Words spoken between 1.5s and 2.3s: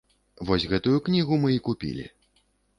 і купілі.